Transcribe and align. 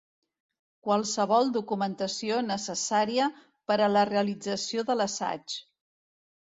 Qualsevol 0.87 1.51
documentació 1.57 2.39
necessària 2.47 3.29
per 3.69 3.81
a 3.89 3.93
la 3.95 4.09
realització 4.15 4.91
de 4.91 4.99
l'assaig. 5.01 5.63